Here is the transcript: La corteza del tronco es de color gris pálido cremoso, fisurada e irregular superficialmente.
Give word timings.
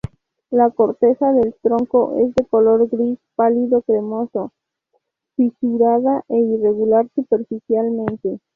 La 0.49 0.71
corteza 0.71 1.31
del 1.31 1.53
tronco 1.61 2.15
es 2.17 2.33
de 2.33 2.43
color 2.47 2.89
gris 2.89 3.19
pálido 3.35 3.83
cremoso, 3.83 4.51
fisurada 5.35 6.23
e 6.27 6.39
irregular 6.39 7.07
superficialmente. 7.13 8.39